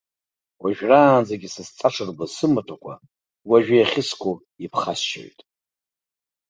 [0.61, 2.93] Уажәраанӡагьы сызҵаҽырбоз сымаҭәақәа,
[3.49, 4.33] уажәы, иахьыску
[4.65, 5.39] иԥхасшьоит.